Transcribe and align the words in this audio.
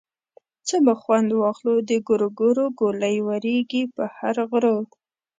څه 0.67 0.75
به 0.85 0.93
خوند 1.01 1.29
واخلو 1.41 1.75
د 1.89 1.91
ګورګورو 2.07 2.65
ګولۍ 2.79 3.17
ورېږي 3.27 3.83
په 3.95 4.03
هر 4.17 4.35
غرو. 4.49 4.77